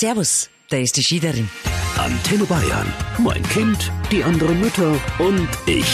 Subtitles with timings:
[0.00, 1.48] Servus, da ist die Schiederin.
[1.96, 2.92] Antenne Bayern.
[3.18, 5.86] Mein Kind, die anderen Mütter und ich.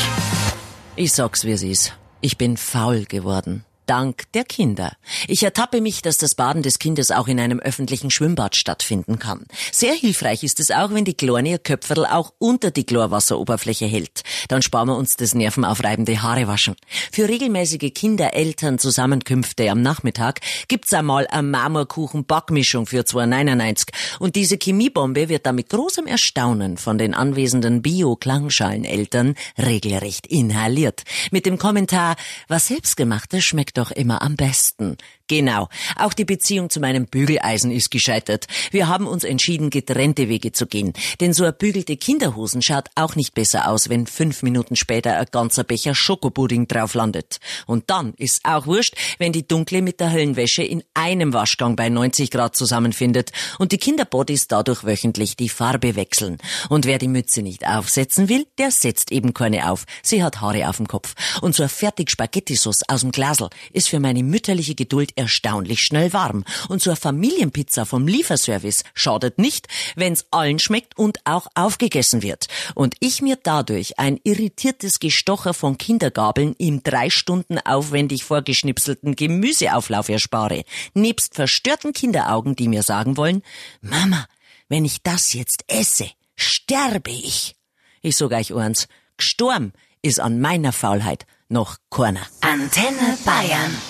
[0.97, 1.93] Ich sag's, wie es ist.
[2.23, 4.93] Ich bin faul geworden dank der Kinder.
[5.27, 9.47] Ich ertappe mich, dass das Baden des Kindes auch in einem öffentlichen Schwimmbad stattfinden kann.
[9.73, 14.23] Sehr hilfreich ist es auch, wenn die Kleine ihr Köpferl auch unter die Chlorwasseroberfläche hält.
[14.47, 16.77] Dann sparen wir uns das nervenaufreibende Haarewaschen.
[17.11, 20.39] Für regelmäßige Kinder-Eltern-Zusammenkünfte am Nachmittag
[20.69, 23.89] gibt's einmal eine Marmorkuchen-Backmischung für 2,99
[24.21, 31.03] und diese Chemiebombe wird dann mit großem Erstaunen von den anwesenden Bio-Klangschaleneltern regelrecht inhaliert.
[31.33, 32.15] Mit dem Kommentar,
[32.47, 34.97] was selbstgemachtes schmeckt doch immer am besten.
[35.31, 35.69] Genau.
[35.95, 38.49] Auch die Beziehung zu meinem Bügeleisen ist gescheitert.
[38.73, 40.93] Wir haben uns entschieden, getrennte Wege zu gehen.
[41.21, 45.63] Denn so erbügelte Kinderhosen schaut auch nicht besser aus, wenn fünf Minuten später ein ganzer
[45.63, 47.39] Becher Schokopudding drauf landet.
[47.67, 51.89] Und dann ist auch wurscht, wenn die dunkle mit der Höllenwäsche in einem Waschgang bei
[51.89, 56.39] 90 Grad zusammenfindet und die Kinderbodies dadurch wöchentlich die Farbe wechseln.
[56.71, 59.85] Und wer die Mütze nicht aufsetzen will, der setzt eben keine auf.
[60.03, 61.15] Sie hat Haare auf dem Kopf.
[61.41, 66.13] Und so ein fertig Spaghetti-Sauce aus dem Glasel ist für meine mütterliche Geduld erstaunlich schnell
[66.13, 66.45] warm.
[66.69, 72.49] Und so eine Familienpizza vom Lieferservice schadet nicht, wenn's allen schmeckt und auch aufgegessen wird.
[72.75, 80.09] Und ich mir dadurch ein irritiertes Gestocher von Kindergabeln im drei Stunden aufwendig vorgeschnipselten Gemüseauflauf
[80.09, 80.65] erspare.
[80.95, 83.43] Nebst verstörten Kinderaugen, die mir sagen wollen,
[83.81, 84.27] Mama,
[84.69, 87.57] wenn ich das jetzt esse, sterbe ich.
[88.03, 89.73] Ich sag euch eins, gestorben
[90.03, 92.27] ist an meiner Faulheit noch keiner.
[92.41, 93.90] Antenne Bayern.